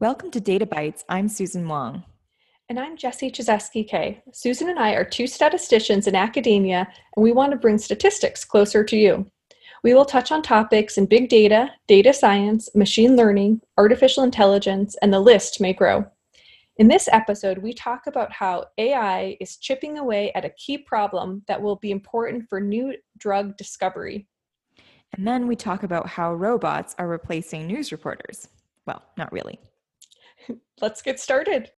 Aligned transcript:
Welcome 0.00 0.30
to 0.30 0.40
Data 0.40 0.64
Bytes. 0.64 1.02
I'm 1.08 1.28
Susan 1.28 1.66
Wang. 1.66 2.04
And 2.68 2.78
I'm 2.78 2.96
Jessie 2.96 3.32
Cisewski-Kehe. 3.32 4.22
Susan 4.32 4.68
and 4.68 4.78
I 4.78 4.92
are 4.92 5.02
two 5.02 5.26
statisticians 5.26 6.06
in 6.06 6.14
academia, 6.14 6.86
and 7.16 7.24
we 7.24 7.32
want 7.32 7.50
to 7.50 7.58
bring 7.58 7.78
statistics 7.78 8.44
closer 8.44 8.84
to 8.84 8.96
you. 8.96 9.26
We 9.82 9.94
will 9.94 10.04
touch 10.04 10.30
on 10.30 10.40
topics 10.42 10.98
in 10.98 11.06
big 11.06 11.28
data, 11.28 11.72
data 11.88 12.12
science, 12.12 12.72
machine 12.76 13.16
learning, 13.16 13.60
artificial 13.76 14.22
intelligence, 14.22 14.94
and 15.02 15.12
the 15.12 15.18
list 15.18 15.60
may 15.60 15.72
grow. 15.72 16.06
In 16.76 16.86
this 16.86 17.08
episode, 17.10 17.58
we 17.58 17.72
talk 17.72 18.06
about 18.06 18.32
how 18.32 18.66
AI 18.78 19.36
is 19.40 19.56
chipping 19.56 19.98
away 19.98 20.30
at 20.36 20.44
a 20.44 20.50
key 20.50 20.78
problem 20.78 21.42
that 21.48 21.60
will 21.60 21.74
be 21.74 21.90
important 21.90 22.48
for 22.48 22.60
new 22.60 22.94
drug 23.16 23.56
discovery. 23.56 24.28
And 25.14 25.26
then 25.26 25.48
we 25.48 25.56
talk 25.56 25.82
about 25.82 26.06
how 26.06 26.34
robots 26.34 26.94
are 27.00 27.08
replacing 27.08 27.66
news 27.66 27.90
reporters. 27.90 28.46
Well, 28.86 29.02
not 29.16 29.32
really. 29.32 29.58
Let's 30.80 31.02
get 31.02 31.20
started. 31.20 31.70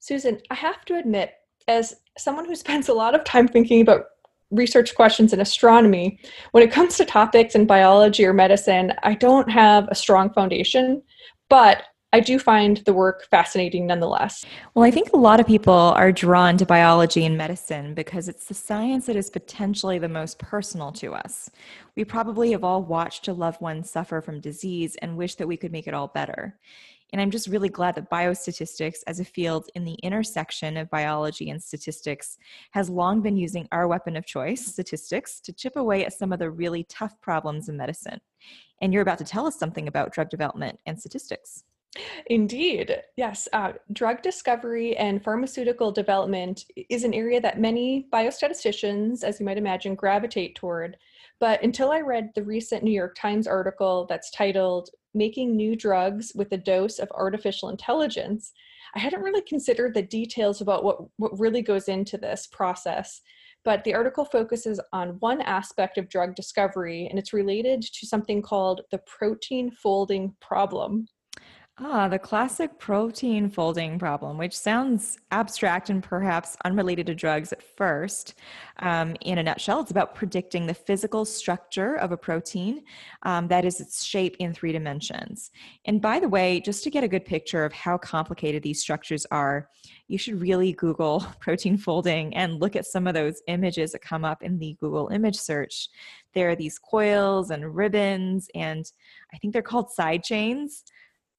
Susan, 0.00 0.40
I 0.50 0.54
have 0.54 0.84
to 0.86 0.96
admit, 0.96 1.34
as 1.66 1.94
someone 2.16 2.46
who 2.46 2.56
spends 2.56 2.88
a 2.88 2.94
lot 2.94 3.14
of 3.14 3.24
time 3.24 3.46
thinking 3.46 3.82
about 3.82 4.06
research 4.50 4.94
questions 4.94 5.34
in 5.34 5.40
astronomy, 5.40 6.18
when 6.52 6.62
it 6.62 6.72
comes 6.72 6.96
to 6.96 7.04
topics 7.04 7.54
in 7.54 7.66
biology 7.66 8.24
or 8.24 8.32
medicine, 8.32 8.94
I 9.02 9.14
don't 9.14 9.50
have 9.50 9.86
a 9.88 9.94
strong 9.94 10.32
foundation, 10.32 11.02
but 11.50 11.82
I 12.10 12.20
do 12.20 12.38
find 12.38 12.78
the 12.78 12.94
work 12.94 13.26
fascinating 13.30 13.86
nonetheless. 13.86 14.42
Well, 14.72 14.82
I 14.82 14.90
think 14.90 15.10
a 15.12 15.18
lot 15.18 15.40
of 15.40 15.46
people 15.46 15.74
are 15.74 16.10
drawn 16.10 16.56
to 16.56 16.64
biology 16.64 17.26
and 17.26 17.36
medicine 17.36 17.92
because 17.92 18.30
it's 18.30 18.46
the 18.46 18.54
science 18.54 19.04
that 19.06 19.16
is 19.16 19.28
potentially 19.28 19.98
the 19.98 20.08
most 20.08 20.38
personal 20.38 20.90
to 20.92 21.12
us. 21.12 21.50
We 21.96 22.06
probably 22.06 22.52
have 22.52 22.64
all 22.64 22.82
watched 22.82 23.28
a 23.28 23.34
loved 23.34 23.60
one 23.60 23.84
suffer 23.84 24.22
from 24.22 24.40
disease 24.40 24.96
and 25.02 25.18
wish 25.18 25.34
that 25.34 25.46
we 25.46 25.58
could 25.58 25.70
make 25.70 25.86
it 25.86 25.92
all 25.92 26.08
better. 26.08 26.58
And 27.12 27.20
I'm 27.20 27.30
just 27.30 27.46
really 27.46 27.68
glad 27.68 27.94
that 27.96 28.10
biostatistics, 28.10 28.98
as 29.06 29.20
a 29.20 29.24
field 29.24 29.68
in 29.74 29.84
the 29.84 29.98
intersection 30.02 30.78
of 30.78 30.88
biology 30.88 31.50
and 31.50 31.62
statistics, 31.62 32.38
has 32.70 32.88
long 32.88 33.20
been 33.20 33.36
using 33.36 33.68
our 33.70 33.86
weapon 33.86 34.16
of 34.16 34.24
choice, 34.24 34.64
statistics, 34.64 35.40
to 35.40 35.52
chip 35.52 35.76
away 35.76 36.06
at 36.06 36.14
some 36.14 36.32
of 36.32 36.38
the 36.38 36.50
really 36.50 36.84
tough 36.84 37.20
problems 37.20 37.68
in 37.68 37.76
medicine. 37.76 38.20
And 38.80 38.94
you're 38.94 39.02
about 39.02 39.18
to 39.18 39.24
tell 39.24 39.46
us 39.46 39.58
something 39.58 39.88
about 39.88 40.14
drug 40.14 40.30
development 40.30 40.78
and 40.86 40.98
statistics. 40.98 41.64
Indeed. 42.26 43.02
Yes. 43.16 43.48
Uh, 43.52 43.72
drug 43.92 44.22
discovery 44.22 44.96
and 44.96 45.22
pharmaceutical 45.22 45.90
development 45.90 46.64
is 46.88 47.04
an 47.04 47.14
area 47.14 47.40
that 47.40 47.60
many 47.60 48.06
biostatisticians, 48.12 49.24
as 49.24 49.40
you 49.40 49.46
might 49.46 49.58
imagine, 49.58 49.94
gravitate 49.94 50.54
toward. 50.54 50.96
But 51.40 51.62
until 51.62 51.90
I 51.90 52.00
read 52.00 52.30
the 52.34 52.42
recent 52.42 52.82
New 52.82 52.92
York 52.92 53.16
Times 53.16 53.46
article 53.46 54.06
that's 54.08 54.30
titled 54.30 54.90
Making 55.14 55.56
New 55.56 55.76
Drugs 55.76 56.32
with 56.34 56.52
a 56.52 56.58
Dose 56.58 56.98
of 56.98 57.10
Artificial 57.12 57.70
Intelligence, 57.70 58.52
I 58.94 58.98
hadn't 58.98 59.22
really 59.22 59.42
considered 59.42 59.94
the 59.94 60.02
details 60.02 60.60
about 60.60 60.84
what, 60.84 60.98
what 61.16 61.38
really 61.38 61.62
goes 61.62 61.88
into 61.88 62.18
this 62.18 62.48
process. 62.50 63.20
But 63.64 63.84
the 63.84 63.94
article 63.94 64.24
focuses 64.24 64.80
on 64.92 65.16
one 65.20 65.40
aspect 65.42 65.98
of 65.98 66.08
drug 66.08 66.34
discovery, 66.34 67.06
and 67.08 67.18
it's 67.18 67.32
related 67.32 67.82
to 67.82 68.06
something 68.06 68.40
called 68.40 68.82
the 68.90 68.98
protein 68.98 69.70
folding 69.70 70.34
problem. 70.40 71.06
Ah, 71.80 72.08
the 72.08 72.18
classic 72.18 72.76
protein 72.80 73.48
folding 73.48 74.00
problem, 74.00 74.36
which 74.36 74.58
sounds 74.58 75.16
abstract 75.30 75.90
and 75.90 76.02
perhaps 76.02 76.56
unrelated 76.64 77.06
to 77.06 77.14
drugs 77.14 77.52
at 77.52 77.62
first. 77.62 78.34
Um, 78.80 79.14
in 79.20 79.38
a 79.38 79.44
nutshell, 79.44 79.80
it's 79.80 79.92
about 79.92 80.16
predicting 80.16 80.66
the 80.66 80.74
physical 80.74 81.24
structure 81.24 81.94
of 81.94 82.10
a 82.10 82.16
protein, 82.16 82.82
um, 83.22 83.46
that 83.46 83.64
is, 83.64 83.80
its 83.80 84.02
shape 84.02 84.34
in 84.40 84.52
three 84.52 84.72
dimensions. 84.72 85.52
And 85.84 86.02
by 86.02 86.18
the 86.18 86.28
way, 86.28 86.60
just 86.60 86.82
to 86.82 86.90
get 86.90 87.04
a 87.04 87.08
good 87.08 87.24
picture 87.24 87.64
of 87.64 87.72
how 87.72 87.96
complicated 87.96 88.64
these 88.64 88.80
structures 88.80 89.24
are, 89.30 89.68
you 90.08 90.18
should 90.18 90.40
really 90.40 90.72
Google 90.72 91.24
protein 91.40 91.78
folding 91.78 92.34
and 92.34 92.60
look 92.60 92.74
at 92.74 92.86
some 92.86 93.06
of 93.06 93.14
those 93.14 93.40
images 93.46 93.92
that 93.92 94.02
come 94.02 94.24
up 94.24 94.42
in 94.42 94.58
the 94.58 94.76
Google 94.80 95.10
image 95.10 95.36
search. 95.36 95.90
There 96.34 96.50
are 96.50 96.56
these 96.56 96.76
coils 96.76 97.50
and 97.50 97.76
ribbons, 97.76 98.48
and 98.56 98.84
I 99.32 99.38
think 99.38 99.52
they're 99.52 99.62
called 99.62 99.92
side 99.92 100.24
chains. 100.24 100.82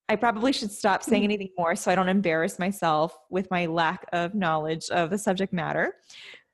I 0.09 0.15
probably 0.15 0.51
should 0.51 0.71
stop 0.71 1.03
saying 1.03 1.21
mm-hmm. 1.21 1.25
anything 1.25 1.51
more 1.55 1.75
so 1.75 1.91
I 1.91 1.95
don't 1.95 2.09
embarrass 2.09 2.57
myself 2.57 3.15
with 3.29 3.49
my 3.51 3.67
lack 3.67 4.07
of 4.11 4.33
knowledge 4.33 4.89
of 4.89 5.11
the 5.11 5.19
subject 5.19 5.53
matter. 5.53 5.93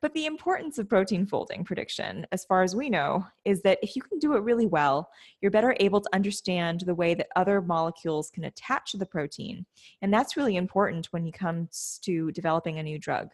But 0.02 0.14
the 0.14 0.26
importance 0.26 0.78
of 0.78 0.90
protein 0.90 1.26
folding 1.26 1.64
prediction, 1.64 2.28
as 2.34 2.44
far 2.44 2.64
as 2.64 2.76
we 2.76 2.90
know, 2.90 3.26
is 3.46 3.62
that 3.62 3.80
if 3.82 3.96
you 3.96 4.02
can 4.02 4.20
do 4.20 4.36
it 4.36 4.44
really 4.44 4.68
well, 4.68 5.10
you're 5.42 5.52
better 5.52 5.76
able 5.80 6.02
to 6.02 6.10
understand 6.14 6.82
the 6.82 6.94
way 6.94 7.14
that 7.14 7.30
other 7.38 7.62
molecules 7.62 8.30
can 8.30 8.44
attach 8.44 8.92
to 8.92 8.98
the 8.98 9.06
protein. 9.06 9.66
And 10.02 10.14
that's 10.14 10.36
really 10.36 10.58
important 10.58 11.08
when 11.12 11.26
it 11.26 11.34
comes 11.34 12.00
to 12.04 12.32
developing 12.34 12.78
a 12.78 12.84
new 12.84 13.00
drug. 13.00 13.30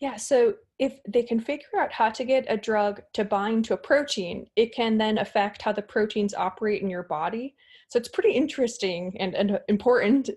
Yeah, 0.00 0.16
so 0.16 0.54
if 0.78 0.98
they 1.06 1.22
can 1.22 1.38
figure 1.38 1.78
out 1.78 1.92
how 1.92 2.10
to 2.10 2.24
get 2.24 2.44
a 2.48 2.56
drug 2.56 3.02
to 3.14 3.24
bind 3.24 3.64
to 3.66 3.74
a 3.74 3.76
protein, 3.76 4.46
it 4.56 4.74
can 4.74 4.98
then 4.98 5.18
affect 5.18 5.62
how 5.62 5.72
the 5.72 5.82
proteins 5.82 6.34
operate 6.34 6.82
in 6.82 6.90
your 6.90 7.04
body. 7.04 7.54
So 7.88 7.98
it's 7.98 8.08
pretty 8.08 8.32
interesting 8.32 9.14
and, 9.20 9.34
and 9.34 9.60
important. 9.68 10.30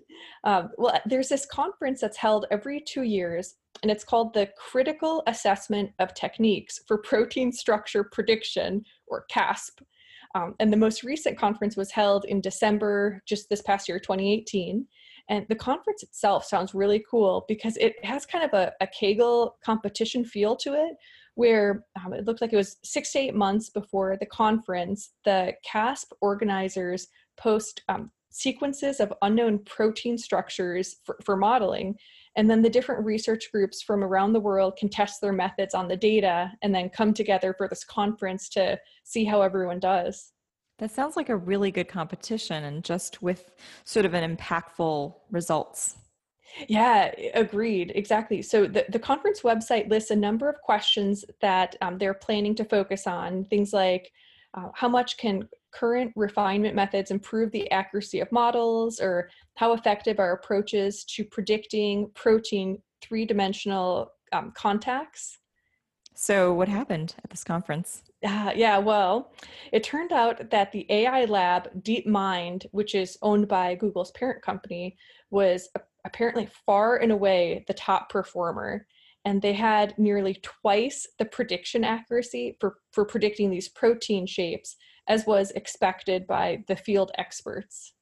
Um, 0.44 0.70
well, 0.76 1.00
there's 1.06 1.28
this 1.28 1.46
conference 1.46 2.00
that's 2.00 2.16
held 2.16 2.46
every 2.50 2.80
two 2.80 3.02
years, 3.02 3.54
and 3.82 3.90
it's 3.90 4.04
called 4.04 4.34
the 4.34 4.50
Critical 4.58 5.22
Assessment 5.26 5.90
of 5.98 6.14
Techniques 6.14 6.80
for 6.86 6.98
Protein 6.98 7.50
Structure 7.50 8.04
Prediction, 8.04 8.84
or 9.06 9.24
CASP. 9.30 9.80
Um, 10.34 10.54
and 10.60 10.70
the 10.70 10.76
most 10.76 11.02
recent 11.02 11.38
conference 11.38 11.76
was 11.76 11.90
held 11.90 12.26
in 12.26 12.42
December, 12.42 13.22
just 13.26 13.48
this 13.48 13.62
past 13.62 13.88
year, 13.88 13.98
2018. 13.98 14.86
And 15.28 15.46
the 15.48 15.54
conference 15.56 16.02
itself 16.02 16.44
sounds 16.44 16.74
really 16.74 17.04
cool 17.10 17.44
because 17.48 17.76
it 17.78 18.02
has 18.04 18.24
kind 18.24 18.44
of 18.44 18.52
a, 18.52 18.72
a 18.80 18.86
Kaggle 18.86 19.52
competition 19.64 20.24
feel 20.24 20.54
to 20.56 20.74
it, 20.74 20.96
where 21.34 21.84
um, 22.04 22.12
it 22.12 22.24
looked 22.24 22.40
like 22.40 22.52
it 22.52 22.56
was 22.56 22.76
six 22.82 23.12
to 23.12 23.18
eight 23.18 23.34
months 23.34 23.68
before 23.68 24.16
the 24.18 24.26
conference, 24.26 25.10
the 25.24 25.52
CASP 25.64 26.12
organizers 26.20 27.08
post 27.36 27.82
um, 27.88 28.10
sequences 28.30 29.00
of 29.00 29.12
unknown 29.22 29.58
protein 29.60 30.16
structures 30.18 30.96
for, 31.04 31.16
for 31.24 31.36
modeling. 31.36 31.96
And 32.36 32.50
then 32.50 32.60
the 32.60 32.70
different 32.70 33.04
research 33.04 33.50
groups 33.50 33.82
from 33.82 34.04
around 34.04 34.32
the 34.32 34.40
world 34.40 34.76
can 34.76 34.90
test 34.90 35.20
their 35.20 35.32
methods 35.32 35.74
on 35.74 35.88
the 35.88 35.96
data 35.96 36.52
and 36.62 36.74
then 36.74 36.90
come 36.90 37.14
together 37.14 37.54
for 37.56 37.66
this 37.66 37.82
conference 37.82 38.48
to 38.50 38.78
see 39.04 39.24
how 39.24 39.40
everyone 39.40 39.80
does. 39.80 40.32
That 40.78 40.90
sounds 40.90 41.16
like 41.16 41.30
a 41.30 41.36
really 41.36 41.70
good 41.70 41.88
competition 41.88 42.64
and 42.64 42.84
just 42.84 43.22
with 43.22 43.52
sort 43.84 44.04
of 44.04 44.14
an 44.14 44.36
impactful 44.36 45.14
results. 45.30 45.96
Yeah, 46.68 47.12
agreed. 47.34 47.92
Exactly. 47.94 48.42
So 48.42 48.66
the, 48.66 48.84
the 48.90 48.98
conference 48.98 49.40
website 49.42 49.90
lists 49.90 50.10
a 50.10 50.16
number 50.16 50.48
of 50.48 50.60
questions 50.62 51.24
that 51.40 51.76
um, 51.80 51.98
they're 51.98 52.14
planning 52.14 52.54
to 52.56 52.64
focus 52.64 53.06
on. 53.06 53.44
Things 53.44 53.72
like 53.72 54.12
uh, 54.54 54.68
how 54.74 54.88
much 54.88 55.16
can 55.18 55.48
current 55.72 56.12
refinement 56.16 56.74
methods 56.74 57.10
improve 57.10 57.50
the 57.52 57.70
accuracy 57.70 58.20
of 58.20 58.32
models, 58.32 59.00
or 59.00 59.28
how 59.56 59.72
effective 59.74 60.18
are 60.18 60.32
approaches 60.32 61.04
to 61.04 61.24
predicting 61.24 62.10
protein 62.14 62.80
three 63.02 63.26
dimensional 63.26 64.12
um, 64.32 64.52
contacts? 64.56 65.38
So, 66.18 66.54
what 66.54 66.68
happened 66.68 67.14
at 67.22 67.28
this 67.28 67.44
conference? 67.44 68.02
Uh, 68.26 68.50
yeah, 68.56 68.78
well, 68.78 69.32
it 69.70 69.84
turned 69.84 70.12
out 70.12 70.48
that 70.50 70.72
the 70.72 70.86
AI 70.88 71.26
lab 71.26 71.68
DeepMind, 71.82 72.64
which 72.72 72.94
is 72.94 73.18
owned 73.20 73.48
by 73.48 73.74
Google's 73.74 74.12
parent 74.12 74.42
company, 74.42 74.96
was 75.30 75.68
apparently 76.06 76.48
far 76.64 76.96
and 76.96 77.12
away 77.12 77.66
the 77.68 77.74
top 77.74 78.08
performer. 78.08 78.86
And 79.26 79.42
they 79.42 79.52
had 79.52 79.92
nearly 79.98 80.40
twice 80.42 81.06
the 81.18 81.26
prediction 81.26 81.84
accuracy 81.84 82.56
for, 82.60 82.78
for 82.92 83.04
predicting 83.04 83.50
these 83.50 83.68
protein 83.68 84.26
shapes 84.26 84.76
as 85.08 85.26
was 85.26 85.50
expected 85.50 86.26
by 86.26 86.64
the 86.66 86.76
field 86.76 87.10
experts. 87.18 87.92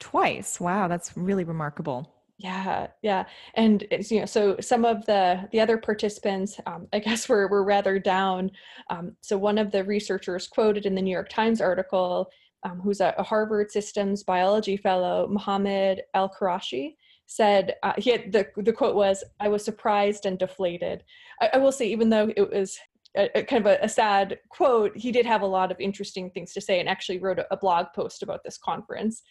Twice. 0.00 0.60
Wow, 0.60 0.86
that's 0.86 1.16
really 1.16 1.44
remarkable 1.44 2.17
yeah 2.38 2.86
yeah 3.02 3.24
and 3.54 3.84
it's 3.90 4.10
you 4.10 4.20
know 4.20 4.26
so 4.26 4.56
some 4.60 4.84
of 4.84 5.04
the 5.06 5.48
the 5.52 5.60
other 5.60 5.76
participants 5.76 6.58
um, 6.66 6.86
i 6.92 6.98
guess 6.98 7.28
were, 7.28 7.48
were 7.48 7.64
rather 7.64 7.98
down. 7.98 8.50
Um, 8.90 9.16
so 9.20 9.36
one 9.36 9.58
of 9.58 9.72
the 9.72 9.84
researchers 9.84 10.46
quoted 10.46 10.86
in 10.86 10.94
the 10.94 11.02
new 11.02 11.12
york 11.12 11.28
times 11.28 11.60
article 11.60 12.30
um, 12.64 12.80
who's 12.80 13.00
a, 13.00 13.14
a, 13.18 13.22
harvard 13.22 13.70
systems 13.70 14.22
biology 14.22 14.76
fellow 14.76 15.28
mohammed 15.28 16.02
al 16.14 16.28
qurashi 16.28 16.94
said 17.26 17.74
uh, 17.82 17.92
he 17.98 18.10
had 18.10 18.32
the, 18.32 18.46
the 18.56 18.72
quote 18.72 18.94
was 18.94 19.24
i 19.40 19.48
was 19.48 19.64
surprised 19.64 20.24
and 20.24 20.38
deflated. 20.38 21.02
I, 21.40 21.50
I 21.54 21.58
will 21.58 21.72
say 21.72 21.88
even 21.88 22.08
though 22.08 22.30
it 22.36 22.50
was 22.50 22.78
a, 23.16 23.38
a 23.38 23.42
kind 23.42 23.66
of 23.66 23.72
a, 23.72 23.84
a, 23.84 23.88
sad 23.88 24.38
quote 24.48 24.96
he 24.96 25.10
did 25.10 25.26
have 25.26 25.42
a 25.42 25.46
lot 25.46 25.72
of 25.72 25.80
interesting 25.80 26.30
things 26.30 26.52
to 26.52 26.60
say 26.60 26.78
and 26.78 26.88
actually 26.88 27.18
wrote 27.18 27.40
a, 27.50 27.56
blog 27.56 27.86
post 27.94 28.22
about 28.22 28.44
this 28.44 28.58
conference. 28.58 29.22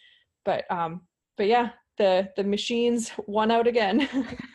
But 0.44 0.64
um 0.70 1.02
but 1.36 1.46
yeah 1.46 1.70
the 1.98 2.30
the 2.36 2.44
machines 2.44 3.10
won 3.26 3.50
out 3.50 3.66
again. 3.66 4.08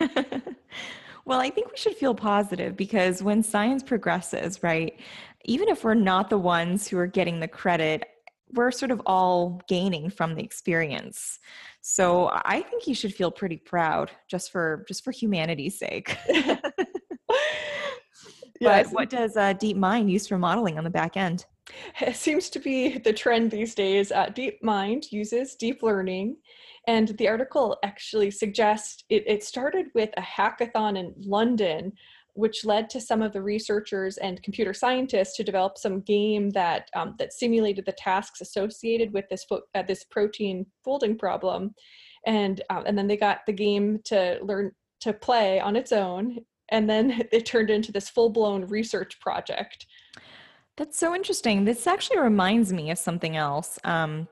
well, 1.24 1.40
I 1.40 1.50
think 1.50 1.70
we 1.70 1.76
should 1.76 1.96
feel 1.96 2.14
positive 2.14 2.76
because 2.76 3.22
when 3.22 3.42
science 3.42 3.82
progresses, 3.82 4.62
right, 4.62 4.98
even 5.44 5.68
if 5.68 5.84
we're 5.84 5.94
not 5.94 6.30
the 6.30 6.38
ones 6.38 6.88
who 6.88 6.98
are 6.98 7.06
getting 7.06 7.40
the 7.40 7.48
credit, 7.48 8.04
we're 8.52 8.70
sort 8.70 8.90
of 8.90 9.00
all 9.06 9.60
gaining 9.68 10.10
from 10.10 10.34
the 10.34 10.42
experience. 10.42 11.38
So 11.80 12.30
I 12.32 12.62
think 12.62 12.86
you 12.86 12.94
should 12.94 13.14
feel 13.14 13.30
pretty 13.30 13.58
proud 13.58 14.10
just 14.28 14.50
for 14.50 14.84
just 14.88 15.04
for 15.04 15.12
humanity's 15.12 15.78
sake. 15.78 16.16
yes. 16.28 16.60
But 18.60 18.86
what 18.88 19.10
does 19.10 19.36
uh, 19.36 19.54
DeepMind 19.54 20.10
use 20.10 20.26
for 20.26 20.38
modeling 20.38 20.78
on 20.78 20.84
the 20.84 20.90
back 20.90 21.16
end? 21.16 21.44
It 22.00 22.16
seems 22.16 22.50
to 22.50 22.58
be 22.58 22.98
the 22.98 23.12
trend 23.12 23.50
these 23.50 23.74
days. 23.74 24.12
Uh, 24.12 24.26
DeepMind 24.26 25.10
uses 25.10 25.54
deep 25.54 25.82
learning 25.82 26.36
and 26.86 27.08
the 27.18 27.28
article 27.28 27.78
actually 27.82 28.30
suggests 28.30 29.04
it, 29.08 29.24
it 29.26 29.42
started 29.42 29.86
with 29.94 30.10
a 30.16 30.22
hackathon 30.22 30.98
in 30.98 31.14
London, 31.18 31.92
which 32.34 32.64
led 32.64 32.90
to 32.90 33.00
some 33.00 33.22
of 33.22 33.32
the 33.32 33.40
researchers 33.40 34.18
and 34.18 34.42
computer 34.42 34.74
scientists 34.74 35.36
to 35.36 35.44
develop 35.44 35.78
some 35.78 36.00
game 36.00 36.50
that 36.50 36.90
um, 36.94 37.14
that 37.18 37.32
simulated 37.32 37.86
the 37.86 37.92
tasks 37.92 38.40
associated 38.40 39.12
with 39.12 39.24
this 39.30 39.44
fo- 39.44 39.62
uh, 39.74 39.82
this 39.82 40.04
protein 40.04 40.66
folding 40.84 41.16
problem, 41.16 41.74
and 42.26 42.60
um, 42.70 42.84
and 42.86 42.98
then 42.98 43.06
they 43.06 43.16
got 43.16 43.40
the 43.46 43.52
game 43.52 44.00
to 44.04 44.38
learn 44.42 44.72
to 45.00 45.12
play 45.12 45.60
on 45.60 45.76
its 45.76 45.92
own, 45.92 46.38
and 46.70 46.90
then 46.90 47.26
it 47.32 47.46
turned 47.46 47.70
into 47.70 47.92
this 47.92 48.10
full 48.10 48.30
blown 48.30 48.66
research 48.66 49.18
project. 49.20 49.86
That's 50.76 50.98
so 50.98 51.14
interesting. 51.14 51.64
This 51.64 51.86
actually 51.86 52.18
reminds 52.18 52.72
me 52.72 52.90
of 52.90 52.98
something 52.98 53.36
else. 53.36 53.78
Um, 53.84 54.28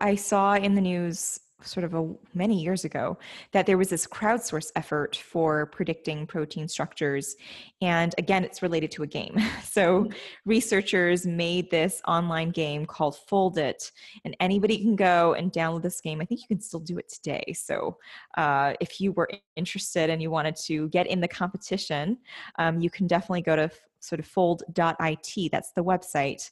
I 0.00 0.14
saw 0.16 0.54
in 0.54 0.74
the 0.74 0.80
news 0.80 1.38
sort 1.62 1.84
of 1.84 1.94
a, 1.94 2.14
many 2.34 2.60
years 2.60 2.84
ago 2.84 3.16
that 3.52 3.66
there 3.66 3.78
was 3.78 3.88
this 3.88 4.06
crowdsource 4.06 4.70
effort 4.76 5.16
for 5.16 5.66
predicting 5.66 6.26
protein 6.26 6.68
structures 6.68 7.36
and 7.80 8.14
again 8.18 8.44
it's 8.44 8.62
related 8.62 8.90
to 8.90 9.02
a 9.02 9.06
game 9.06 9.36
so 9.64 10.04
mm-hmm. 10.04 10.12
researchers 10.44 11.26
made 11.26 11.70
this 11.70 12.02
online 12.06 12.50
game 12.50 12.84
called 12.84 13.16
Foldit 13.30 13.90
and 14.24 14.36
anybody 14.40 14.78
can 14.78 14.96
go 14.96 15.34
and 15.34 15.52
download 15.52 15.82
this 15.82 16.00
game 16.00 16.20
i 16.20 16.24
think 16.24 16.40
you 16.40 16.48
can 16.48 16.60
still 16.60 16.80
do 16.80 16.98
it 16.98 17.08
today 17.08 17.54
so 17.56 17.96
uh, 18.36 18.74
if 18.80 19.00
you 19.00 19.12
were 19.12 19.28
interested 19.56 20.10
and 20.10 20.20
you 20.20 20.30
wanted 20.30 20.56
to 20.56 20.88
get 20.88 21.06
in 21.06 21.20
the 21.20 21.28
competition 21.28 22.18
um, 22.58 22.80
you 22.80 22.90
can 22.90 23.06
definitely 23.06 23.42
go 23.42 23.56
to 23.56 23.70
sort 24.04 24.20
of 24.20 24.26
fold.it. 24.26 25.50
That's 25.50 25.72
the 25.72 25.84
website. 25.84 26.50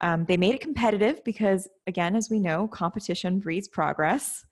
Um, 0.00 0.24
they 0.26 0.36
made 0.36 0.54
it 0.54 0.60
competitive 0.60 1.22
because, 1.24 1.68
again, 1.86 2.16
as 2.16 2.30
we 2.30 2.38
know, 2.38 2.68
competition 2.68 3.38
breeds 3.38 3.68
progress. 3.68 4.44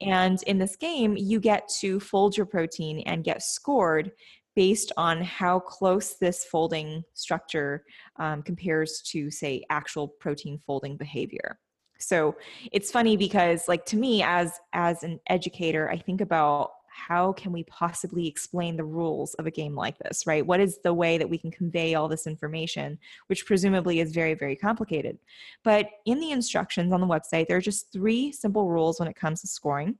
And 0.00 0.42
in 0.44 0.58
this 0.58 0.76
game, 0.76 1.16
you 1.16 1.40
get 1.40 1.68
to 1.80 2.00
fold 2.00 2.36
your 2.36 2.46
protein 2.46 3.00
and 3.00 3.24
get 3.24 3.42
scored 3.42 4.12
based 4.54 4.92
on 4.96 5.22
how 5.22 5.60
close 5.60 6.14
this 6.14 6.44
folding 6.44 7.04
structure 7.14 7.84
um, 8.16 8.42
compares 8.42 9.00
to, 9.06 9.30
say, 9.30 9.64
actual 9.70 10.08
protein 10.08 10.58
folding 10.66 10.96
behavior. 10.96 11.58
So 11.98 12.34
it's 12.72 12.90
funny 12.90 13.16
because, 13.16 13.68
like, 13.68 13.86
to 13.86 13.96
me, 13.96 14.22
as 14.22 14.58
as 14.72 15.04
an 15.04 15.20
educator, 15.28 15.88
I 15.88 15.98
think 15.98 16.20
about 16.20 16.72
how 16.92 17.32
can 17.32 17.52
we 17.52 17.64
possibly 17.64 18.28
explain 18.28 18.76
the 18.76 18.84
rules 18.84 19.34
of 19.34 19.46
a 19.46 19.50
game 19.50 19.74
like 19.74 19.98
this, 19.98 20.26
right? 20.26 20.46
What 20.46 20.60
is 20.60 20.78
the 20.78 20.94
way 20.94 21.18
that 21.18 21.28
we 21.28 21.38
can 21.38 21.50
convey 21.50 21.94
all 21.94 22.08
this 22.08 22.26
information, 22.26 22.98
which 23.26 23.46
presumably 23.46 24.00
is 24.00 24.12
very, 24.12 24.34
very 24.34 24.56
complicated? 24.56 25.18
But 25.64 25.88
in 26.04 26.20
the 26.20 26.30
instructions 26.30 26.92
on 26.92 27.00
the 27.00 27.06
website, 27.06 27.48
there 27.48 27.56
are 27.56 27.62
just 27.62 27.92
three 27.92 28.30
simple 28.30 28.68
rules 28.68 28.98
when 28.98 29.08
it 29.08 29.16
comes 29.16 29.40
to 29.40 29.46
scoring. 29.46 29.96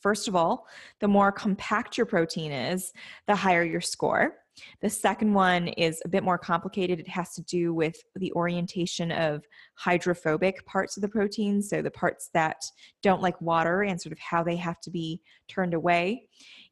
First 0.00 0.28
of 0.28 0.36
all, 0.36 0.66
the 1.00 1.08
more 1.08 1.32
compact 1.32 1.96
your 1.96 2.06
protein 2.06 2.52
is, 2.52 2.92
the 3.26 3.34
higher 3.34 3.64
your 3.64 3.80
score. 3.80 4.34
The 4.80 4.90
second 4.90 5.32
one 5.34 5.68
is 5.68 6.02
a 6.04 6.08
bit 6.08 6.22
more 6.22 6.38
complicated. 6.38 7.00
It 7.00 7.08
has 7.08 7.34
to 7.34 7.42
do 7.42 7.74
with 7.74 7.96
the 8.16 8.32
orientation 8.32 9.12
of 9.12 9.44
hydrophobic 9.74 10.64
parts 10.66 10.96
of 10.96 11.02
the 11.02 11.08
protein, 11.08 11.62
so 11.62 11.82
the 11.82 11.90
parts 11.90 12.30
that 12.34 12.62
don't 13.02 13.22
like 13.22 13.40
water 13.40 13.82
and 13.82 14.00
sort 14.00 14.12
of 14.12 14.18
how 14.18 14.42
they 14.42 14.56
have 14.56 14.80
to 14.80 14.90
be 14.90 15.20
turned 15.48 15.74
away. 15.74 16.28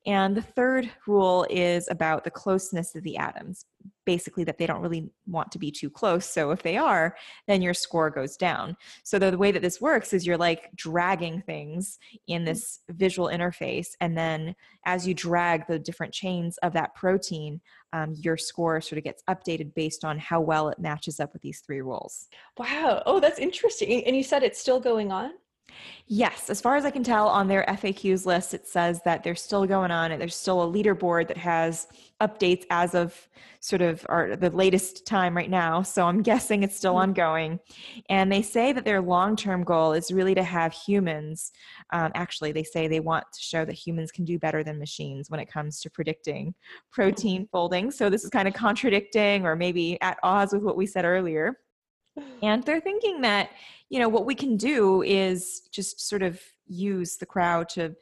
And 0.06 0.36
the 0.36 0.42
third 0.42 0.90
rule 1.06 1.46
is 1.50 1.88
about 1.90 2.24
the 2.24 2.30
closeness 2.30 2.94
of 2.94 3.02
the 3.02 3.16
atoms, 3.16 3.66
basically, 4.04 4.44
that 4.44 4.58
they 4.58 4.66
don't 4.66 4.80
really 4.80 5.10
want 5.26 5.50
to 5.52 5.58
be 5.58 5.70
too 5.70 5.90
close. 5.90 6.26
So 6.26 6.50
if 6.50 6.62
they 6.62 6.76
are, 6.76 7.16
then 7.46 7.62
your 7.62 7.74
score 7.74 8.10
goes 8.10 8.36
down. 8.36 8.76
So 9.04 9.18
the, 9.18 9.30
the 9.30 9.38
way 9.38 9.52
that 9.52 9.62
this 9.62 9.80
works 9.80 10.12
is 10.12 10.26
you're 10.26 10.36
like 10.36 10.70
dragging 10.74 11.42
things 11.42 11.98
in 12.26 12.44
this 12.44 12.80
visual 12.90 13.28
interface. 13.28 13.88
And 14.00 14.16
then 14.16 14.54
as 14.84 15.06
you 15.06 15.14
drag 15.14 15.66
the 15.66 15.78
different 15.78 16.12
chains 16.12 16.58
of 16.58 16.72
that 16.74 16.94
protein, 16.94 17.60
um, 17.92 18.14
your 18.16 18.36
score 18.36 18.80
sort 18.80 18.98
of 18.98 19.04
gets 19.04 19.22
updated 19.28 19.74
based 19.74 20.04
on 20.04 20.18
how 20.18 20.40
well 20.40 20.68
it 20.68 20.78
matches 20.78 21.20
up 21.20 21.32
with 21.32 21.42
these 21.42 21.60
three 21.60 21.80
rules. 21.80 22.28
Wow. 22.58 23.02
Oh, 23.06 23.20
that's 23.20 23.38
interesting. 23.38 24.04
And 24.04 24.16
you 24.16 24.22
said 24.22 24.42
it's 24.42 24.60
still 24.60 24.80
going 24.80 25.12
on? 25.12 25.32
Yes, 26.06 26.50
as 26.50 26.60
far 26.60 26.76
as 26.76 26.84
I 26.84 26.90
can 26.90 27.02
tell 27.02 27.26
on 27.28 27.48
their 27.48 27.64
FAQs 27.68 28.26
list, 28.26 28.54
it 28.54 28.68
says 28.68 29.00
that 29.04 29.24
they're 29.24 29.34
still 29.34 29.66
going 29.66 29.90
on 29.90 30.12
and 30.12 30.20
there's 30.20 30.36
still 30.36 30.62
a 30.62 30.66
leaderboard 30.72 31.26
that 31.28 31.36
has 31.36 31.88
updates 32.20 32.64
as 32.70 32.94
of 32.94 33.28
sort 33.60 33.82
of 33.82 34.06
our, 34.08 34.36
the 34.36 34.50
latest 34.50 35.04
time 35.04 35.36
right 35.36 35.50
now. 35.50 35.82
So 35.82 36.06
I'm 36.06 36.22
guessing 36.30 36.62
it's 36.62 36.76
still 36.76 36.92
mm-hmm. 36.92 37.10
ongoing. 37.10 37.58
And 38.08 38.30
they 38.30 38.42
say 38.42 38.72
that 38.72 38.84
their 38.84 39.00
long 39.00 39.34
term 39.34 39.64
goal 39.64 39.92
is 39.92 40.12
really 40.12 40.34
to 40.36 40.44
have 40.44 40.72
humans. 40.72 41.50
Um, 41.92 42.12
actually, 42.14 42.52
they 42.52 42.62
say 42.62 42.86
they 42.86 43.00
want 43.00 43.24
to 43.32 43.40
show 43.40 43.64
that 43.64 43.72
humans 43.72 44.12
can 44.12 44.24
do 44.24 44.38
better 44.38 44.62
than 44.62 44.78
machines 44.78 45.28
when 45.28 45.40
it 45.40 45.50
comes 45.50 45.80
to 45.80 45.90
predicting 45.90 46.54
protein 46.92 47.42
mm-hmm. 47.42 47.50
folding. 47.50 47.90
So 47.90 48.08
this 48.08 48.22
is 48.22 48.30
kind 48.30 48.46
of 48.46 48.54
contradicting 48.54 49.44
or 49.44 49.56
maybe 49.56 50.00
at 50.00 50.18
odds 50.22 50.52
with 50.52 50.62
what 50.62 50.76
we 50.76 50.86
said 50.86 51.04
earlier. 51.04 51.58
And 52.42 52.62
they're 52.64 52.80
thinking 52.80 53.20
that 53.22 53.50
you 53.88 53.98
know 53.98 54.08
what 54.08 54.26
we 54.26 54.34
can 54.34 54.56
do 54.56 55.02
is 55.02 55.68
just 55.70 56.08
sort 56.08 56.22
of 56.22 56.40
use 56.66 57.16
the 57.16 57.26
crowd 57.26 57.68
to 57.70 57.94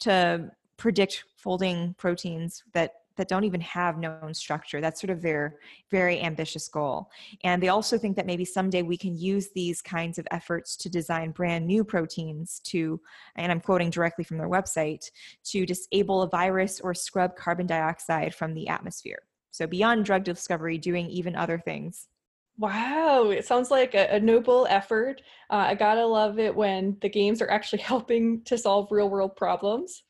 to 0.00 0.50
predict 0.76 1.24
folding 1.36 1.94
proteins 1.98 2.62
that 2.72 2.94
that 3.16 3.28
don't 3.28 3.44
even 3.44 3.60
have 3.60 3.98
known 3.98 4.32
structure. 4.32 4.80
That's 4.80 5.00
sort 5.00 5.10
of 5.10 5.22
their 5.22 5.58
very 5.90 6.20
ambitious 6.22 6.68
goal. 6.68 7.10
And 7.44 7.62
they 7.62 7.68
also 7.68 7.98
think 7.98 8.16
that 8.16 8.26
maybe 8.26 8.44
someday 8.44 8.82
we 8.82 8.96
can 8.96 9.16
use 9.16 9.50
these 9.54 9.82
kinds 9.82 10.18
of 10.18 10.26
efforts 10.30 10.76
to 10.78 10.88
design 10.88 11.30
brand 11.30 11.66
new 11.66 11.84
proteins 11.84 12.60
to, 12.64 13.00
and 13.36 13.52
I'm 13.52 13.60
quoting 13.60 13.90
directly 13.90 14.24
from 14.24 14.38
their 14.38 14.48
website, 14.48 15.10
to 15.44 15.66
disable 15.66 16.22
a 16.22 16.28
virus 16.28 16.80
or 16.80 16.94
scrub 16.94 17.36
carbon 17.36 17.66
dioxide 17.66 18.34
from 18.34 18.54
the 18.54 18.68
atmosphere. 18.68 19.22
So 19.50 19.66
beyond 19.66 20.06
drug 20.06 20.24
discovery, 20.24 20.78
doing 20.78 21.08
even 21.10 21.36
other 21.36 21.58
things. 21.58 22.08
Wow, 22.58 23.30
it 23.30 23.46
sounds 23.46 23.70
like 23.70 23.94
a, 23.94 24.16
a 24.16 24.20
noble 24.20 24.66
effort. 24.68 25.22
Uh, 25.50 25.64
I 25.68 25.74
gotta 25.74 26.04
love 26.04 26.38
it 26.38 26.54
when 26.54 26.96
the 27.00 27.08
games 27.08 27.40
are 27.42 27.50
actually 27.50 27.82
helping 27.82 28.42
to 28.44 28.58
solve 28.58 28.88
real 28.90 29.08
world 29.08 29.36
problems. 29.36 30.04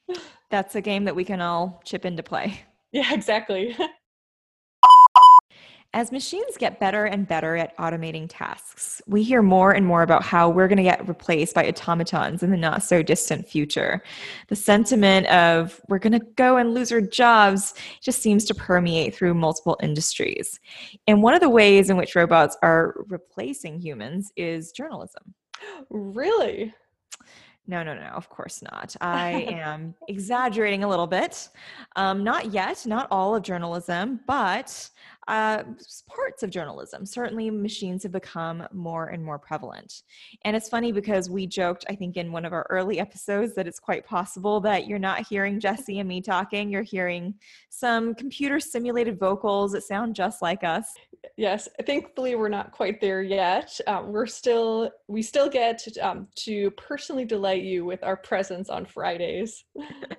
That's 0.50 0.74
a 0.74 0.80
game 0.80 1.04
that 1.04 1.16
we 1.16 1.24
can 1.24 1.40
all 1.40 1.80
chip 1.84 2.04
into 2.04 2.22
play. 2.22 2.60
Yeah, 2.94 3.14
exactly. 3.14 3.74
As 5.94 6.10
machines 6.10 6.56
get 6.56 6.80
better 6.80 7.04
and 7.04 7.28
better 7.28 7.54
at 7.54 7.76
automating 7.76 8.26
tasks, 8.26 9.02
we 9.06 9.22
hear 9.22 9.42
more 9.42 9.72
and 9.72 9.84
more 9.84 10.02
about 10.02 10.22
how 10.22 10.48
we're 10.48 10.66
going 10.66 10.78
to 10.78 10.82
get 10.82 11.06
replaced 11.06 11.54
by 11.54 11.68
automatons 11.68 12.42
in 12.42 12.50
the 12.50 12.56
not 12.56 12.82
so 12.82 13.02
distant 13.02 13.46
future. 13.46 14.02
The 14.48 14.56
sentiment 14.56 15.26
of 15.26 15.82
we're 15.88 15.98
going 15.98 16.18
to 16.18 16.26
go 16.36 16.56
and 16.56 16.72
lose 16.72 16.92
our 16.92 17.02
jobs 17.02 17.74
just 18.00 18.22
seems 18.22 18.46
to 18.46 18.54
permeate 18.54 19.14
through 19.14 19.34
multiple 19.34 19.78
industries. 19.82 20.58
And 21.06 21.22
one 21.22 21.34
of 21.34 21.42
the 21.42 21.50
ways 21.50 21.90
in 21.90 21.98
which 21.98 22.16
robots 22.16 22.56
are 22.62 23.04
replacing 23.08 23.78
humans 23.78 24.32
is 24.36 24.72
journalism. 24.72 25.34
Really? 25.90 26.74
No, 27.68 27.84
no, 27.84 27.94
no, 27.94 28.08
of 28.08 28.28
course 28.28 28.62
not. 28.62 28.96
I 29.00 29.46
am 29.48 29.94
exaggerating 30.08 30.84
a 30.84 30.88
little 30.88 31.06
bit. 31.06 31.48
Um, 31.96 32.24
not 32.24 32.52
yet, 32.52 32.84
not 32.86 33.06
all 33.10 33.36
of 33.36 33.42
journalism, 33.42 34.20
but 34.26 34.90
uh, 35.28 35.62
parts 36.06 36.42
of 36.42 36.50
journalism. 36.50 37.06
Certainly, 37.06 37.50
machines 37.50 38.02
have 38.02 38.12
become 38.12 38.66
more 38.72 39.08
and 39.08 39.24
more 39.24 39.38
prevalent. 39.38 40.02
And 40.44 40.56
it's 40.56 40.68
funny 40.68 40.92
because 40.92 41.30
we 41.30 41.46
joked, 41.46 41.84
I 41.88 41.94
think, 41.94 42.16
in 42.16 42.32
one 42.32 42.44
of 42.44 42.52
our 42.52 42.66
early 42.70 42.98
episodes 42.98 43.54
that 43.54 43.66
it's 43.66 43.78
quite 43.78 44.04
possible 44.04 44.60
that 44.60 44.86
you're 44.86 44.98
not 44.98 45.26
hearing 45.26 45.60
Jesse 45.60 46.00
and 46.00 46.08
me 46.08 46.20
talking, 46.20 46.70
you're 46.70 46.82
hearing 46.82 47.34
some 47.70 48.14
computer 48.14 48.60
simulated 48.60 49.18
vocals 49.18 49.72
that 49.72 49.82
sound 49.82 50.14
just 50.14 50.42
like 50.42 50.64
us. 50.64 50.94
Yes, 51.36 51.68
thankfully, 51.86 52.34
we're 52.34 52.48
not 52.48 52.72
quite 52.72 53.00
there 53.00 53.22
yet. 53.22 53.78
Um, 53.86 54.12
we're 54.12 54.26
still, 54.26 54.90
we 55.08 55.22
still 55.22 55.48
get 55.48 55.86
um, 56.00 56.26
to 56.36 56.70
personally 56.72 57.24
delight 57.24 57.62
you 57.62 57.84
with 57.84 58.02
our 58.02 58.16
presence 58.16 58.68
on 58.68 58.86
Fridays. 58.86 59.64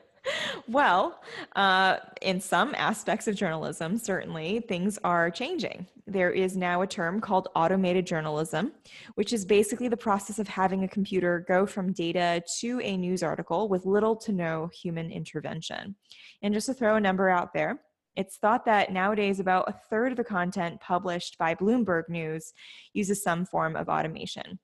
well, 0.67 1.22
uh, 1.55 1.98
in 2.22 2.39
some 2.39 2.74
aspects 2.77 3.27
of 3.27 3.36
journalism, 3.36 3.98
certainly 3.98 4.62
things 4.62 4.98
are 5.03 5.29
changing. 5.29 5.88
There 6.08 6.32
is 6.32 6.58
now 6.58 6.82
a 6.82 6.88
term 6.88 7.22
called 7.22 7.48
automated 7.55 8.05
journalism, 8.05 8.74
which 9.15 9.34
is 9.34 9.46
basically 9.46 9.88
the 9.88 9.98
process 9.98 10.39
of 10.39 10.48
having 10.48 10.84
a 10.84 10.88
computer 10.88 11.46
go 11.48 11.65
from 11.65 11.93
data 11.93 12.41
to 12.60 12.82
a 12.82 12.98
news 12.98 13.24
article 13.24 13.70
with 13.70 13.86
little 13.86 14.15
to 14.17 14.32
no 14.32 14.70
human 14.74 15.12
intervention. 15.12 15.96
And 16.41 16.53
just 16.53 16.67
to 16.67 16.74
throw 16.74 16.96
a 16.96 17.01
number 17.01 17.29
out 17.29 17.53
there, 17.53 17.79
It's 18.15 18.38
thought 18.38 18.65
that 18.65 18.93
nowadays 18.93 19.39
about 19.39 19.67
a 19.67 19.75
third 19.89 20.12
of 20.12 20.17
the 20.17 20.24
content 20.24 20.79
published 20.79 21.38
by 21.39 21.55
Bloomberg 21.55 22.10
News 22.10 22.53
uses 22.93 23.24
some 23.24 23.46
form 23.46 23.75
of 23.75 23.89
automation. 23.89 24.60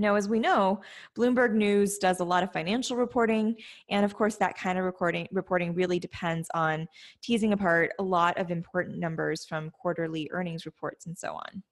Now, 0.00 0.14
as 0.14 0.30
we 0.30 0.38
know, 0.38 0.80
Bloomberg 1.14 1.52
News 1.52 1.98
does 1.98 2.20
a 2.20 2.24
lot 2.24 2.42
of 2.42 2.50
financial 2.54 2.96
reporting, 2.96 3.54
and 3.90 4.02
of 4.02 4.14
course, 4.14 4.36
that 4.36 4.56
kind 4.56 4.78
of 4.78 4.84
reporting, 4.86 5.28
reporting 5.30 5.74
really 5.74 5.98
depends 5.98 6.48
on 6.54 6.88
teasing 7.22 7.52
apart 7.52 7.92
a 7.98 8.02
lot 8.02 8.38
of 8.38 8.50
important 8.50 8.98
numbers 8.98 9.44
from 9.44 9.68
quarterly 9.68 10.26
earnings 10.32 10.64
reports 10.64 11.04
and 11.04 11.18
so 11.18 11.34
on. 11.34 11.62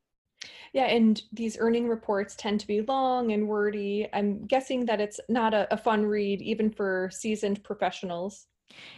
Yeah, 0.75 0.85
and 0.85 1.23
these 1.33 1.57
earning 1.59 1.89
reports 1.89 2.37
tend 2.37 2.61
to 2.61 2.67
be 2.67 2.83
long 2.83 3.33
and 3.33 3.49
wordy. 3.49 4.07
I'm 4.13 4.45
guessing 4.45 4.85
that 4.85 5.01
it's 5.01 5.19
not 5.31 5.55
a, 5.55 5.73
a 5.73 5.79
fun 5.79 6.05
read, 6.05 6.43
even 6.43 6.71
for 6.71 7.09
seasoned 7.11 7.65
professionals. 7.65 8.47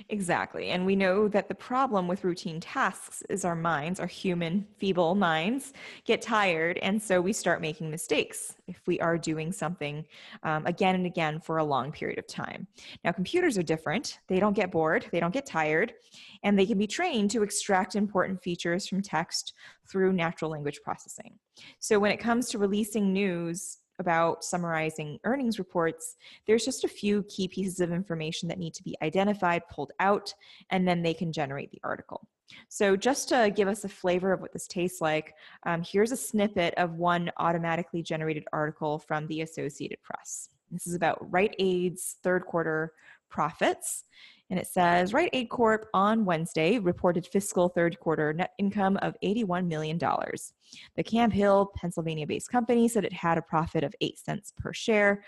Exactly. 0.08 0.70
And 0.70 0.84
we 0.84 0.96
know 0.96 1.28
that 1.28 1.48
the 1.48 1.54
problem 1.54 2.08
with 2.08 2.24
routine 2.24 2.60
tasks 2.60 3.22
is 3.28 3.44
our 3.44 3.54
minds, 3.54 4.00
our 4.00 4.06
human, 4.06 4.66
feeble 4.76 5.14
minds, 5.14 5.72
get 6.04 6.20
tired. 6.20 6.78
And 6.78 7.00
so 7.00 7.20
we 7.20 7.32
start 7.32 7.60
making 7.60 7.90
mistakes 7.90 8.54
if 8.66 8.80
we 8.86 8.98
are 9.00 9.16
doing 9.16 9.52
something 9.52 10.04
um, 10.42 10.66
again 10.66 10.94
and 10.94 11.06
again 11.06 11.40
for 11.40 11.58
a 11.58 11.64
long 11.64 11.92
period 11.92 12.18
of 12.18 12.26
time. 12.26 12.66
Now, 13.04 13.12
computers 13.12 13.56
are 13.58 13.62
different. 13.62 14.18
They 14.28 14.40
don't 14.40 14.54
get 14.54 14.70
bored, 14.70 15.06
they 15.12 15.20
don't 15.20 15.34
get 15.34 15.46
tired, 15.46 15.94
and 16.42 16.58
they 16.58 16.66
can 16.66 16.78
be 16.78 16.86
trained 16.86 17.30
to 17.32 17.42
extract 17.42 17.94
important 17.94 18.42
features 18.42 18.86
from 18.86 19.02
text 19.02 19.54
through 19.88 20.12
natural 20.12 20.50
language 20.50 20.80
processing. 20.82 21.38
So 21.78 21.98
when 21.98 22.10
it 22.10 22.18
comes 22.18 22.48
to 22.50 22.58
releasing 22.58 23.12
news, 23.12 23.78
about 24.00 24.42
summarizing 24.42 25.20
earnings 25.22 25.60
reports, 25.60 26.16
there's 26.46 26.64
just 26.64 26.82
a 26.82 26.88
few 26.88 27.22
key 27.24 27.46
pieces 27.46 27.78
of 27.78 27.92
information 27.92 28.48
that 28.48 28.58
need 28.58 28.74
to 28.74 28.82
be 28.82 28.96
identified, 29.02 29.62
pulled 29.68 29.92
out, 30.00 30.34
and 30.70 30.88
then 30.88 31.02
they 31.02 31.14
can 31.14 31.32
generate 31.32 31.70
the 31.70 31.80
article. 31.84 32.26
So, 32.68 32.96
just 32.96 33.28
to 33.28 33.52
give 33.54 33.68
us 33.68 33.84
a 33.84 33.88
flavor 33.88 34.32
of 34.32 34.40
what 34.40 34.52
this 34.52 34.66
tastes 34.66 35.00
like, 35.00 35.34
um, 35.66 35.82
here's 35.86 36.10
a 36.10 36.16
snippet 36.16 36.74
of 36.74 36.94
one 36.94 37.30
automatically 37.36 38.02
generated 38.02 38.44
article 38.52 38.98
from 38.98 39.28
the 39.28 39.42
Associated 39.42 40.02
Press. 40.02 40.48
This 40.72 40.88
is 40.88 40.94
about 40.94 41.18
Rite 41.30 41.54
Aid's 41.60 42.16
third 42.24 42.46
quarter 42.46 42.92
profits. 43.28 44.04
And 44.50 44.58
it 44.58 44.66
says 44.66 45.14
Rite 45.14 45.30
Aid 45.32 45.48
Corp 45.48 45.86
on 45.94 46.24
Wednesday 46.24 46.80
reported 46.80 47.24
fiscal 47.24 47.68
third 47.68 47.98
quarter 48.00 48.32
net 48.32 48.52
income 48.58 48.98
of 49.00 49.16
$81 49.24 49.66
million. 49.66 49.98
The 49.98 51.04
Camp 51.04 51.32
Hill, 51.32 51.70
Pennsylvania 51.76 52.26
based 52.26 52.50
company 52.50 52.88
said 52.88 53.04
it 53.04 53.12
had 53.12 53.38
a 53.38 53.42
profit 53.42 53.84
of 53.84 53.94
8 54.00 54.18
cents 54.18 54.52
per 54.58 54.72
share. 54.72 55.22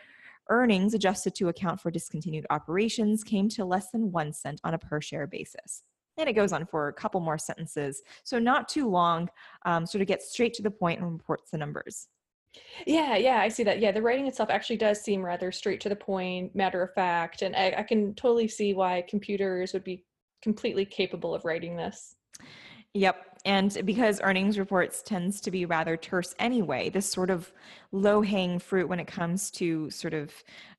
Earnings 0.48 0.92
adjusted 0.92 1.36
to 1.36 1.48
account 1.48 1.80
for 1.80 1.92
discontinued 1.92 2.46
operations 2.50 3.22
came 3.22 3.48
to 3.50 3.64
less 3.64 3.90
than 3.92 4.10
1 4.10 4.32
cent 4.32 4.60
on 4.64 4.74
a 4.74 4.78
per 4.78 5.00
share 5.00 5.28
basis. 5.28 5.84
And 6.18 6.28
it 6.28 6.34
goes 6.34 6.52
on 6.52 6.66
for 6.66 6.88
a 6.88 6.92
couple 6.92 7.20
more 7.20 7.38
sentences. 7.38 8.02
So, 8.24 8.38
not 8.38 8.68
too 8.68 8.88
long, 8.88 9.30
um, 9.64 9.86
sort 9.86 10.02
of 10.02 10.08
gets 10.08 10.30
straight 10.30 10.52
to 10.54 10.62
the 10.62 10.70
point 10.70 11.00
and 11.00 11.10
reports 11.10 11.50
the 11.50 11.58
numbers. 11.58 12.08
Yeah, 12.86 13.16
yeah, 13.16 13.38
I 13.40 13.48
see 13.48 13.62
that. 13.64 13.80
Yeah, 13.80 13.92
the 13.92 14.02
writing 14.02 14.26
itself 14.26 14.50
actually 14.50 14.76
does 14.76 15.00
seem 15.00 15.24
rather 15.24 15.52
straight 15.52 15.80
to 15.82 15.88
the 15.88 15.96
point, 15.96 16.54
matter 16.54 16.82
of 16.82 16.92
fact, 16.94 17.42
and 17.42 17.54
I, 17.56 17.74
I 17.78 17.82
can 17.82 18.14
totally 18.14 18.48
see 18.48 18.74
why 18.74 19.04
computers 19.08 19.72
would 19.72 19.84
be 19.84 20.04
completely 20.42 20.84
capable 20.84 21.34
of 21.34 21.44
writing 21.44 21.76
this. 21.76 22.16
Yep. 22.94 23.40
And 23.44 23.82
because 23.84 24.20
earnings 24.22 24.58
reports 24.58 25.02
tends 25.02 25.40
to 25.40 25.50
be 25.50 25.64
rather 25.64 25.96
terse 25.96 26.34
anyway, 26.38 26.90
this 26.90 27.10
sort 27.10 27.30
of 27.30 27.50
low 27.90 28.22
hanging 28.22 28.58
fruit 28.58 28.88
when 28.88 29.00
it 29.00 29.06
comes 29.06 29.50
to 29.52 29.90
sort 29.90 30.14
of 30.14 30.32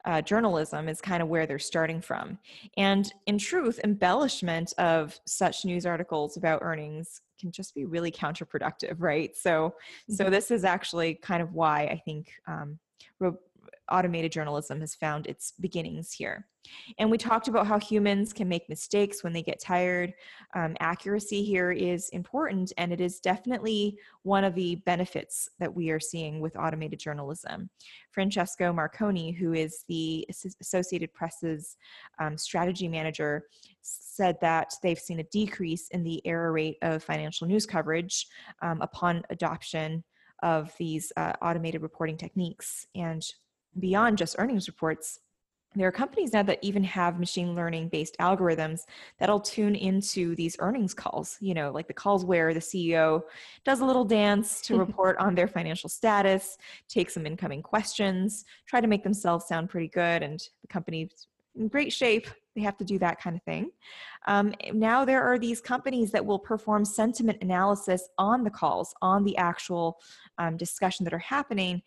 uh, 0.05 0.21
journalism 0.21 0.87
is 0.87 1.01
kind 1.01 1.23
of 1.23 1.27
where 1.27 1.45
they're 1.45 1.59
starting 1.59 2.01
from. 2.01 2.37
And 2.77 3.11
in 3.25 3.37
truth, 3.37 3.79
embellishment 3.83 4.73
of 4.77 5.19
such 5.25 5.65
news 5.65 5.85
articles 5.85 6.37
about 6.37 6.61
earnings 6.61 7.21
can 7.43 7.51
just 7.51 7.75
be 7.75 7.83
really 7.83 8.11
counterproductive, 8.11 8.95
right? 8.99 9.35
So, 9.35 9.75
so 10.09 10.23
mm-hmm. 10.23 10.31
this 10.31 10.49
is 10.49 10.63
actually 10.63 11.15
kind 11.15 11.43
of 11.43 11.51
why 11.51 11.81
I 11.81 12.01
think 12.05 12.31
um, 12.47 12.79
automated 13.91 14.31
journalism 14.31 14.79
has 14.79 14.95
found 14.95 15.27
its 15.27 15.53
beginnings 15.59 16.11
here. 16.11 16.47
And 16.97 17.11
we 17.11 17.17
talked 17.17 17.47
about 17.47 17.67
how 17.67 17.77
humans 17.77 18.31
can 18.31 18.47
make 18.47 18.69
mistakes 18.69 19.23
when 19.23 19.33
they 19.33 19.41
get 19.41 19.59
tired. 19.59 20.13
Um, 20.55 20.77
accuracy 20.79 21.43
here 21.43 21.71
is 21.71 22.09
important, 22.09 22.71
and 22.77 22.93
it 22.93 23.01
is 23.01 23.19
definitely 23.19 23.97
one 24.21 24.43
of 24.43 24.55
the 24.55 24.75
benefits 24.85 25.49
that 25.59 25.73
we 25.73 25.89
are 25.89 25.99
seeing 25.99 26.39
with 26.39 26.55
automated 26.55 26.99
journalism. 26.99 27.69
Francesco 28.11 28.71
Marconi, 28.71 29.31
who 29.31 29.53
is 29.53 29.83
the 29.89 30.25
Associated 30.61 31.13
Press's 31.13 31.75
um, 32.19 32.37
strategy 32.37 32.87
manager, 32.87 33.47
said 33.81 34.37
that 34.41 34.73
they've 34.81 34.99
seen 34.99 35.19
a 35.19 35.23
decrease 35.23 35.89
in 35.89 36.03
the 36.03 36.25
error 36.25 36.53
rate 36.53 36.77
of 36.81 37.03
financial 37.03 37.47
news 37.47 37.65
coverage 37.65 38.27
um, 38.61 38.81
upon 38.81 39.23
adoption 39.29 40.03
of 40.41 40.73
these 40.77 41.11
uh, 41.15 41.33
automated 41.41 41.81
reporting 41.81 42.17
techniques. 42.17 42.85
And 42.95 43.25
beyond 43.79 44.17
just 44.17 44.35
earnings 44.37 44.67
reports, 44.67 45.19
there 45.75 45.87
are 45.87 45.91
companies 45.91 46.33
now 46.33 46.43
that 46.43 46.59
even 46.61 46.83
have 46.83 47.19
machine 47.19 47.55
learning 47.55 47.89
based 47.89 48.15
algorithms 48.19 48.81
that'll 49.17 49.39
tune 49.39 49.75
into 49.75 50.35
these 50.35 50.55
earnings 50.59 50.93
calls. 50.93 51.37
You 51.39 51.53
know 51.53 51.71
like 51.71 51.87
the 51.87 51.93
calls 51.93 52.25
where 52.25 52.53
the 52.53 52.59
ceo 52.59 53.23
does 53.65 53.79
a 53.79 53.85
little 53.85 54.05
dance 54.05 54.61
to 54.61 54.73
mm-hmm. 54.73 54.81
report 54.81 55.17
on 55.17 55.35
their 55.35 55.47
financial 55.47 55.89
status 55.89 56.57
take 56.87 57.09
some 57.09 57.25
incoming 57.25 57.61
questions 57.61 58.45
try 58.67 58.81
to 58.81 58.87
make 58.87 59.03
themselves 59.03 59.45
sound 59.45 59.69
pretty 59.69 59.87
good 59.87 60.21
and 60.21 60.39
the 60.61 60.67
company's 60.67 61.27
in 61.55 61.67
great 61.67 61.91
shape 61.91 62.27
they 62.55 62.61
have 62.61 62.77
to 62.77 62.83
do 62.83 62.99
that 62.99 63.19
kind 63.19 63.35
of 63.35 63.43
thing. 63.43 63.71
Um, 64.27 64.53
now 64.73 65.03
there 65.05 65.23
are 65.23 65.37
these 65.37 65.59
companies 65.59 66.11
that 66.11 66.25
will 66.25 66.39
perform 66.39 66.85
sentiment 66.85 67.39
analysis 67.41 68.07
on 68.17 68.43
the 68.43 68.49
calls, 68.49 68.93
on 69.01 69.23
the 69.23 69.35
actual 69.37 69.99
um, 70.37 70.57
discussion 70.57 71.03
that 71.03 71.13
are 71.13 71.19
happening, 71.19 71.81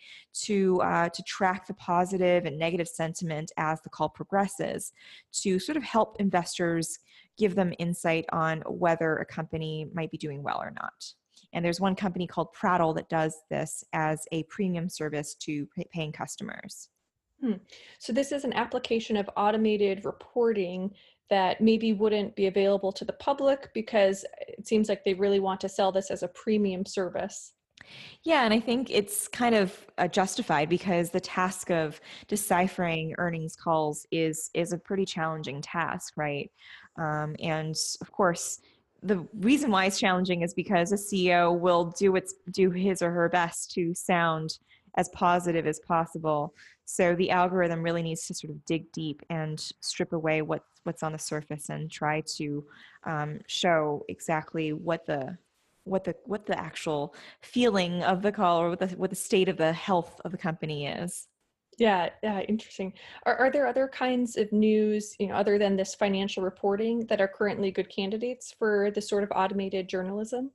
to 0.44 0.80
uh, 0.82 1.08
to 1.08 1.22
track 1.22 1.66
the 1.66 1.74
positive 1.74 2.44
and 2.44 2.58
negative 2.58 2.88
sentiment 2.88 3.52
as 3.56 3.80
the 3.82 3.90
call 3.90 4.08
progresses, 4.08 4.92
to 5.32 5.58
sort 5.58 5.76
of 5.76 5.82
help 5.82 6.16
investors 6.20 6.98
give 7.38 7.54
them 7.54 7.72
insight 7.78 8.24
on 8.32 8.62
whether 8.66 9.16
a 9.16 9.26
company 9.26 9.86
might 9.92 10.10
be 10.10 10.18
doing 10.18 10.42
well 10.42 10.58
or 10.60 10.70
not. 10.70 11.12
And 11.52 11.64
there's 11.64 11.80
one 11.80 11.94
company 11.94 12.26
called 12.26 12.52
Prattle 12.52 12.92
that 12.94 13.08
does 13.08 13.42
this 13.50 13.84
as 13.92 14.24
a 14.32 14.42
premium 14.44 14.88
service 14.88 15.34
to 15.36 15.66
paying 15.92 16.12
customers. 16.12 16.88
Hmm. 17.42 17.54
So 17.98 18.12
this 18.12 18.32
is 18.32 18.44
an 18.44 18.52
application 18.52 19.16
of 19.16 19.28
automated 19.36 20.04
reporting 20.04 20.90
that 21.28 21.60
maybe 21.60 21.92
wouldn't 21.92 22.36
be 22.36 22.46
available 22.46 22.92
to 22.92 23.04
the 23.04 23.12
public 23.14 23.70
because 23.74 24.24
it 24.46 24.66
seems 24.66 24.88
like 24.88 25.04
they 25.04 25.14
really 25.14 25.40
want 25.40 25.60
to 25.60 25.68
sell 25.68 25.92
this 25.92 26.10
as 26.10 26.22
a 26.22 26.28
premium 26.28 26.86
service. 26.86 27.52
Yeah, 28.24 28.44
and 28.44 28.52
I 28.52 28.60
think 28.60 28.90
it's 28.90 29.28
kind 29.28 29.54
of 29.54 29.86
uh, 29.98 30.08
justified 30.08 30.68
because 30.68 31.10
the 31.10 31.20
task 31.20 31.70
of 31.70 32.00
deciphering 32.26 33.14
earnings 33.18 33.54
calls 33.54 34.06
is 34.10 34.50
is 34.54 34.72
a 34.72 34.78
pretty 34.78 35.04
challenging 35.04 35.60
task, 35.60 36.14
right? 36.16 36.50
Um, 36.98 37.36
and 37.40 37.76
of 38.00 38.10
course, 38.10 38.60
the 39.02 39.26
reason 39.34 39.70
why 39.70 39.84
it's 39.84 40.00
challenging 40.00 40.42
is 40.42 40.54
because 40.54 40.92
a 40.92 40.96
CEO 40.96 41.56
will 41.56 41.94
do 41.98 42.16
its 42.16 42.34
do 42.50 42.70
his 42.70 43.02
or 43.02 43.10
her 43.10 43.28
best 43.28 43.70
to 43.72 43.94
sound 43.94 44.58
as 44.96 45.08
positive 45.10 45.66
as 45.66 45.80
possible. 45.80 46.54
So 46.84 47.14
the 47.14 47.30
algorithm 47.30 47.82
really 47.82 48.02
needs 48.02 48.26
to 48.26 48.34
sort 48.34 48.52
of 48.52 48.64
dig 48.64 48.90
deep 48.92 49.22
and 49.28 49.60
strip 49.80 50.12
away 50.12 50.42
what's 50.42 50.64
what's 50.84 51.02
on 51.02 51.12
the 51.12 51.18
surface 51.18 51.68
and 51.68 51.90
try 51.90 52.22
to 52.36 52.64
um, 53.04 53.40
show 53.48 54.04
exactly 54.08 54.72
what 54.72 55.04
the 55.06 55.36
what 55.84 56.04
the 56.04 56.14
what 56.24 56.46
the 56.46 56.58
actual 56.58 57.14
feeling 57.42 58.02
of 58.02 58.22
the 58.22 58.32
call 58.32 58.62
or 58.62 58.70
what 58.70 58.80
the 58.80 58.88
what 58.88 59.10
the 59.10 59.16
state 59.16 59.48
of 59.48 59.56
the 59.56 59.72
health 59.72 60.20
of 60.24 60.32
the 60.32 60.38
company 60.38 60.86
is. 60.86 61.26
Yeah, 61.78 62.08
yeah, 62.22 62.40
interesting. 62.40 62.94
Are, 63.26 63.36
are 63.36 63.50
there 63.50 63.66
other 63.66 63.86
kinds 63.86 64.38
of 64.38 64.50
news, 64.50 65.14
you 65.18 65.26
know, 65.26 65.34
other 65.34 65.58
than 65.58 65.76
this 65.76 65.94
financial 65.94 66.42
reporting 66.42 67.04
that 67.06 67.20
are 67.20 67.28
currently 67.28 67.70
good 67.70 67.90
candidates 67.90 68.54
for 68.58 68.90
this 68.94 69.08
sort 69.08 69.24
of 69.24 69.32
automated 69.34 69.86
journalism? 69.86 70.52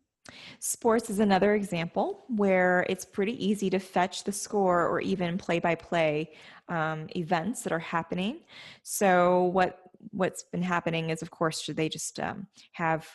Sports 0.60 1.10
is 1.10 1.20
another 1.20 1.56
example 1.56 2.26
where 2.28 2.86
it's 2.90 3.06
pretty 3.06 3.44
easy 3.44 3.70
to 3.70 3.80
fetch 3.80 4.24
the 4.24 4.32
score 4.32 4.88
or 4.88 5.02
even 5.02 5.38
play 5.38 5.60
by 5.60 5.76
play 5.76 6.32
events 6.70 7.64
that 7.64 7.74
are 7.74 7.80
happening. 7.80 8.42
So, 8.84 9.46
what 9.46 9.80
what's 10.12 10.44
been 10.44 10.64
happening 10.64 11.10
is, 11.10 11.22
of 11.22 11.32
course, 11.32 11.62
should 11.62 11.78
they 11.78 11.90
just 11.90 12.20
um, 12.20 12.48
have 12.74 13.08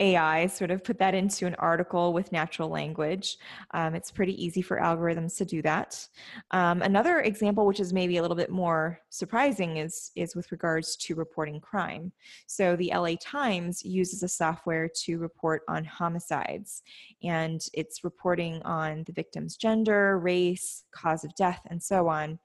AI, 0.00 0.46
sort 0.46 0.70
of 0.70 0.84
put 0.84 0.98
that 0.98 1.14
into 1.14 1.46
an 1.46 1.56
article 1.56 2.12
with 2.12 2.30
natural 2.30 2.68
language. 2.68 3.36
Um, 3.72 3.94
it's 3.94 4.10
pretty 4.10 4.42
easy 4.42 4.62
for 4.62 4.78
algorithms 4.78 5.36
to 5.38 5.44
do 5.44 5.60
that. 5.62 6.06
Um, 6.52 6.82
another 6.82 7.20
example, 7.20 7.66
which 7.66 7.80
is 7.80 7.92
maybe 7.92 8.18
a 8.18 8.22
little 8.22 8.36
bit 8.36 8.50
more 8.50 9.00
surprising, 9.10 9.78
is, 9.78 10.12
is 10.14 10.36
with 10.36 10.52
regards 10.52 10.96
to 10.96 11.14
reporting 11.14 11.60
crime. 11.60 12.12
So 12.46 12.76
the 12.76 12.92
LA 12.94 13.14
Times 13.20 13.84
uses 13.84 14.22
a 14.22 14.28
software 14.28 14.88
to 15.04 15.18
report 15.18 15.62
on 15.68 15.84
homicides, 15.84 16.82
and 17.22 17.60
it's 17.74 18.04
reporting 18.04 18.62
on 18.62 19.02
the 19.06 19.12
victim's 19.12 19.56
gender, 19.56 20.18
race, 20.18 20.84
cause 20.92 21.24
of 21.24 21.34
death, 21.34 21.60
and 21.70 21.82
so 21.82 22.08
on. 22.08 22.38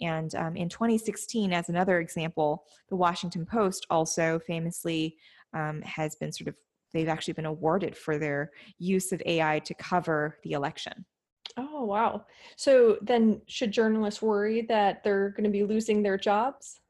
And 0.00 0.34
um, 0.34 0.56
in 0.56 0.68
2016, 0.68 1.52
as 1.52 1.68
another 1.68 2.00
example, 2.00 2.64
the 2.88 2.96
Washington 2.96 3.46
Post 3.46 3.86
also 3.90 4.40
famously 4.46 5.16
um, 5.52 5.82
has 5.82 6.16
been 6.16 6.32
sort 6.32 6.48
of 6.48 6.54
they've 6.94 7.08
actually 7.08 7.34
been 7.34 7.44
awarded 7.44 7.94
for 7.94 8.16
their 8.16 8.52
use 8.78 9.12
of 9.12 9.20
AI 9.26 9.58
to 9.58 9.74
cover 9.74 10.38
the 10.42 10.52
election. 10.52 11.04
Oh, 11.58 11.84
wow. 11.84 12.24
So 12.56 12.98
then, 13.02 13.42
should 13.46 13.70
journalists 13.70 14.22
worry 14.22 14.62
that 14.62 15.04
they're 15.04 15.30
going 15.30 15.44
to 15.44 15.50
be 15.50 15.64
losing 15.64 16.02
their 16.02 16.16
jobs? 16.16 16.80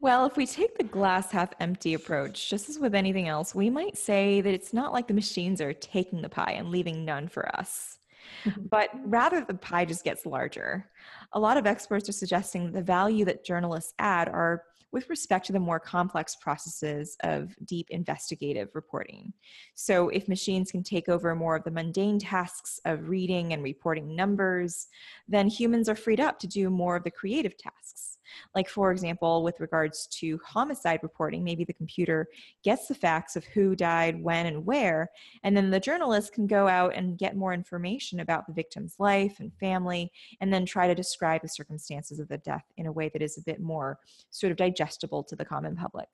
Well, 0.00 0.26
if 0.26 0.36
we 0.36 0.46
take 0.46 0.76
the 0.76 0.84
glass 0.84 1.30
half 1.32 1.50
empty 1.58 1.94
approach, 1.94 2.48
just 2.48 2.68
as 2.68 2.78
with 2.78 2.94
anything 2.94 3.28
else, 3.28 3.54
we 3.54 3.68
might 3.68 3.98
say 3.98 4.40
that 4.40 4.54
it's 4.54 4.72
not 4.72 4.92
like 4.92 5.08
the 5.08 5.14
machines 5.14 5.60
are 5.60 5.72
taking 5.72 6.22
the 6.22 6.28
pie 6.28 6.52
and 6.52 6.70
leaving 6.70 7.04
none 7.04 7.28
for 7.28 7.48
us, 7.56 7.97
Mm-hmm. 8.44 8.62
but 8.70 8.90
rather 9.04 9.44
the 9.44 9.54
pie 9.54 9.84
just 9.84 10.04
gets 10.04 10.24
larger. 10.24 10.88
A 11.32 11.40
lot 11.40 11.56
of 11.56 11.66
experts 11.66 12.08
are 12.08 12.12
suggesting 12.12 12.70
the 12.70 12.82
value 12.82 13.24
that 13.24 13.44
journalists 13.44 13.94
add 13.98 14.28
are 14.28 14.62
with 14.90 15.10
respect 15.10 15.46
to 15.46 15.52
the 15.52 15.60
more 15.60 15.78
complex 15.78 16.36
processes 16.36 17.16
of 17.22 17.54
deep 17.66 17.88
investigative 17.90 18.70
reporting. 18.74 19.32
So, 19.74 20.08
if 20.08 20.28
machines 20.28 20.70
can 20.70 20.82
take 20.82 21.08
over 21.08 21.34
more 21.34 21.56
of 21.56 21.64
the 21.64 21.70
mundane 21.70 22.18
tasks 22.18 22.80
of 22.84 23.08
reading 23.08 23.52
and 23.52 23.62
reporting 23.62 24.16
numbers, 24.16 24.88
then 25.28 25.48
humans 25.48 25.88
are 25.88 25.94
freed 25.94 26.20
up 26.20 26.38
to 26.40 26.46
do 26.46 26.70
more 26.70 26.96
of 26.96 27.04
the 27.04 27.10
creative 27.10 27.56
tasks. 27.58 28.17
Like, 28.54 28.68
for 28.68 28.90
example, 28.92 29.42
with 29.42 29.60
regards 29.60 30.06
to 30.18 30.40
homicide 30.44 31.00
reporting, 31.02 31.44
maybe 31.44 31.64
the 31.64 31.72
computer 31.72 32.28
gets 32.62 32.86
the 32.86 32.94
facts 32.94 33.36
of 33.36 33.44
who 33.44 33.76
died, 33.76 34.22
when, 34.22 34.46
and 34.46 34.64
where, 34.64 35.10
and 35.42 35.56
then 35.56 35.70
the 35.70 35.80
journalist 35.80 36.32
can 36.32 36.46
go 36.46 36.68
out 36.68 36.94
and 36.94 37.18
get 37.18 37.36
more 37.36 37.52
information 37.52 38.20
about 38.20 38.46
the 38.46 38.52
victim's 38.52 38.96
life 38.98 39.40
and 39.40 39.52
family, 39.54 40.10
and 40.40 40.52
then 40.52 40.64
try 40.64 40.86
to 40.86 40.94
describe 40.94 41.42
the 41.42 41.48
circumstances 41.48 42.18
of 42.18 42.28
the 42.28 42.38
death 42.38 42.64
in 42.76 42.86
a 42.86 42.92
way 42.92 43.08
that 43.12 43.22
is 43.22 43.38
a 43.38 43.42
bit 43.42 43.60
more 43.60 43.98
sort 44.30 44.50
of 44.50 44.56
digestible 44.56 45.22
to 45.24 45.36
the 45.36 45.44
common 45.44 45.76
public. 45.76 46.08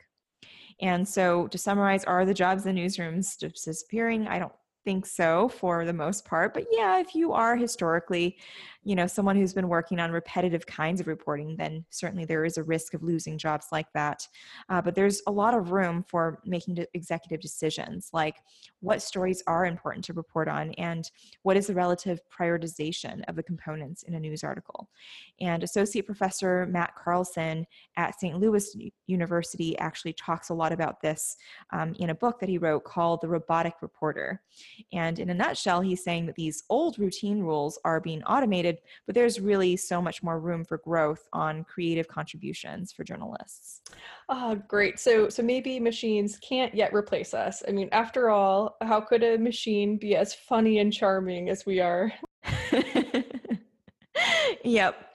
And 0.81 1.07
so, 1.07 1.47
to 1.49 1.59
summarize, 1.59 2.05
are 2.05 2.25
the 2.25 2.35
jobs 2.35 2.67
in 2.67 2.77
newsrooms 2.77 3.39
disappearing? 3.39 4.27
I 4.27 4.39
don't 4.39 4.53
think 4.85 5.07
so 5.07 5.49
for 5.49 5.85
the 5.85 5.93
most 5.93 6.25
part 6.25 6.53
but 6.55 6.65
yeah 6.71 6.99
if 6.99 7.15
you 7.15 7.33
are 7.33 7.57
historically 7.57 8.37
you 8.83 8.95
know 8.95 9.07
someone 9.07 9.37
who's 9.37 9.55
been 9.55 9.69
working 9.69 9.99
on 9.99 10.11
repetitive 10.11 10.67
kinds 10.67 11.01
of 11.01 11.07
reporting 11.07 11.57
then 11.57 11.85
certainly 11.91 12.25
there 12.25 12.45
is 12.45 12.59
a 12.59 12.63
risk 12.63 12.95
of 12.95 13.03
losing 13.03 13.39
jobs 13.39 13.67
like 13.73 13.91
that 13.95 14.27
uh, 14.69 14.81
but 14.81 14.95
there's 14.95 15.23
a 15.27 15.31
lot 15.31 15.55
of 15.55 15.73
room 15.73 16.05
for 16.07 16.41
making 16.45 16.77
executive 16.95 17.41
decisions 17.41 18.11
like 18.13 18.37
what 18.81 19.03
stories 19.03 19.43
are 19.47 19.65
important 19.65 20.05
to 20.05 20.13
report 20.13 20.49
on 20.49 20.73
and 20.73 21.11
what 21.43 21.57
is 21.57 21.67
the 21.67 21.75
relative 21.75 22.21
prioritization 22.31 23.23
of 23.29 23.37
the 23.37 23.43
components 23.43 24.03
in 24.03 24.15
a 24.15 24.21
news 24.21 24.45
article. 24.45 24.89
And 25.41 25.63
associate 25.63 26.07
professor 26.07 26.67
matt 26.71 26.95
carlson 26.95 27.67
at 27.97 28.19
st 28.19 28.39
louis 28.39 28.77
university 29.07 29.79
actually 29.79 30.13
talks 30.13 30.51
a 30.51 30.55
lot 30.55 30.73
about 30.73 31.01
this 31.01 31.37
um, 31.73 31.95
in 31.99 32.11
a 32.11 32.15
book 32.15 32.39
that 32.41 32.49
he 32.49 32.59
wrote 32.59 32.85
called 32.85 33.21
the 33.21 33.29
robotic 33.29 33.75
reporter 33.81 34.43
and 34.93 35.19
in 35.19 35.31
a 35.31 35.35
nutshell 35.35 35.81
he's 35.81 36.03
saying 36.03 36.27
that 36.27 36.35
these 36.35 36.65
old 36.71 36.99
routine 36.99 37.41
rules 37.41 37.79
are 37.85 38.01
being 38.01 38.23
automated 38.25 38.79
but 39.07 39.15
there's 39.15 39.41
really 39.41 39.77
so 39.77 40.01
much 40.01 40.23
more 40.23 40.41
room 40.41 40.65
for 40.65 40.79
growth 40.79 41.29
on 41.33 41.65
creative 41.65 42.09
contributions 42.09 42.93
for 42.93 43.05
journalists. 43.05 43.81
Oh, 44.29 44.57
great. 44.69 44.99
So 44.99 45.29
so 45.29 45.43
maybe 45.43 45.81
machines 45.81 46.39
can't 46.39 46.75
yet 46.75 46.95
replace 46.95 47.35
us. 47.35 47.63
I 47.67 47.73
mean, 47.73 47.89
after 47.93 48.31
all, 48.31 48.77
how 48.81 49.01
could 49.01 49.23
a 49.23 49.39
machine 49.39 49.97
be 49.97 50.17
as 50.17 50.35
funny 50.35 50.79
and 50.79 50.93
charming 50.93 51.49
as 51.49 51.67
we 51.67 51.81
are? 51.81 52.13
yep. 54.65 55.11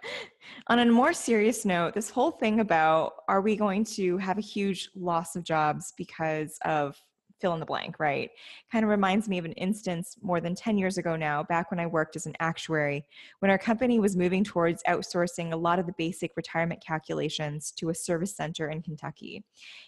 On 0.67 0.79
a 0.79 0.85
more 0.85 1.13
serious 1.13 1.65
note, 1.65 1.95
this 1.95 2.11
whole 2.11 2.31
thing 2.31 2.59
about 2.59 3.13
are 3.27 3.41
we 3.41 3.55
going 3.55 3.83
to 3.85 4.17
have 4.17 4.37
a 4.37 4.41
huge 4.41 4.89
loss 4.95 5.35
of 5.35 5.43
jobs 5.43 5.93
because 5.97 6.59
of 6.63 6.95
fill 7.39 7.53
in 7.53 7.59
the 7.59 7.65
blank, 7.65 7.99
right? 7.99 8.29
Kind 8.71 8.83
of 8.83 8.89
reminds 8.89 9.27
me 9.27 9.37
of 9.37 9.45
an 9.45 9.53
instance 9.53 10.17
more 10.21 10.41
than 10.41 10.55
10 10.55 10.77
years 10.77 10.97
ago 10.97 11.15
now, 11.15 11.43
back 11.43 11.71
when 11.71 11.79
I 11.79 11.85
worked 11.85 12.15
as 12.15 12.25
an 12.25 12.35
actuary, 12.39 13.05
when 13.39 13.51
our 13.51 13.57
company 13.57 13.99
was 13.99 14.15
moving 14.15 14.43
towards 14.43 14.83
outsourcing 14.83 15.53
a 15.53 15.57
lot 15.57 15.79
of 15.79 15.85
the 15.85 15.95
basic 15.97 16.35
retirement 16.35 16.83
calculations 16.85 17.71
to 17.77 17.89
a 17.89 17.95
service 17.95 18.35
center 18.35 18.69
in 18.69 18.81
Kentucky. 18.81 19.43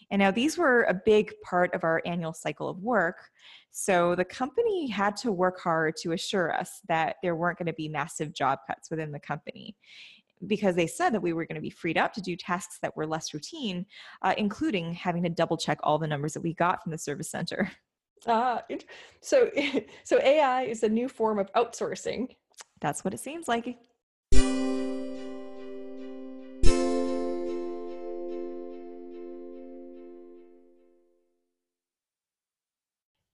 And 0.10 0.20
now 0.20 0.32
these 0.32 0.58
were 0.58 0.84
a 0.84 0.94
big 0.94 1.34
part 1.44 1.74
of 1.74 1.84
our 1.84 2.02
annual 2.06 2.34
cycle 2.34 2.70
of 2.70 2.80
work. 2.80 3.30
So 3.72 4.16
the 4.16 4.26
company 4.26 4.88
had 4.88 5.16
to 5.18 5.32
work 5.32 5.60
hard 5.60 5.96
to 5.98 6.12
assure 6.12 6.54
us 6.54 6.82
that 6.88 7.16
there 7.24 7.36
weren't 7.36 7.58
going 7.58 7.68
to 7.68 7.74
be 7.74 7.88
massive 7.88 8.34
job 8.34 8.60
cuts 8.68 8.90
within 8.90 9.12
the 9.12 9.20
company 9.20 9.76
because 10.48 10.76
they 10.76 10.88
said 10.88 11.12
that 11.12 11.22
we 11.22 11.34
were 11.34 11.46
going 11.46 11.56
to 11.56 11.62
be 11.62 11.70
freed 11.70 11.98
up 11.98 12.14
to 12.14 12.22
do 12.22 12.36
tasks 12.36 12.80
that 12.82 12.96
were 12.96 13.06
less 13.06 13.34
routine, 13.34 13.86
uh, 14.22 14.34
including 14.38 14.94
having 14.94 15.24
to 15.24 15.30
double 15.30 15.58
check 15.58 15.80
all 15.84 15.98
the 15.98 16.08
numbers 16.08 16.34
that 16.34 16.42
we 16.42 16.54
got 16.54 16.82
from 16.84 16.92
the 16.92 16.98
service 16.98 17.30
center. 17.30 17.72
Ah, 18.28 18.62
uh, 18.70 18.76
so 19.22 19.50
so 20.04 20.20
AI 20.20 20.66
is 20.66 20.84
a 20.84 20.90
new 20.90 21.10
form 21.10 21.40
of 21.40 21.52
outsourcing. 21.54 22.28
That's 22.80 23.04
what 23.04 23.16
it 23.16 23.20
seems 23.20 23.48
like. 23.48 23.76